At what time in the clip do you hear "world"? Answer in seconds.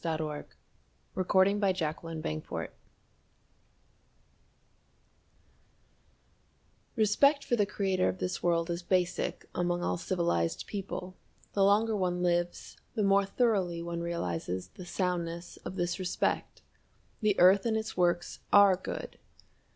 8.41-8.71